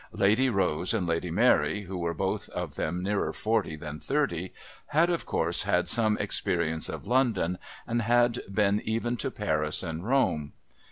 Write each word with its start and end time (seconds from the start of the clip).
Lady 0.17 0.49
Rose 0.49 0.95
and 0.95 1.05
Lady 1.05 1.29
Mary, 1.29 1.81
who 1.81 1.95
were 1.95 2.15
both 2.15 2.49
of 2.49 2.73
them 2.75 3.03
nearer 3.03 3.31
forty 3.31 3.75
than 3.75 3.99
thirty, 3.99 4.51
had 4.87 5.11
of 5.11 5.27
course 5.27 5.61
had 5.61 5.87
some 5.87 6.17
experience 6.17 6.89
of 6.89 7.05
London, 7.05 7.59
and 7.85 8.01
had 8.01 8.39
been 8.51 8.81
even 8.83 9.15
to 9.15 9.29
Paris 9.29 9.83
and 9.83 10.03
Rome. 10.07 10.53